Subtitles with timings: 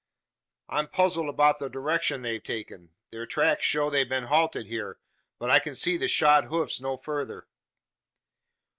[0.67, 2.89] "I'm puzzled about the direction they've taken.
[3.11, 4.97] Their tracks show they've been halted here;
[5.37, 7.45] but I can see the shod hoofs no farther."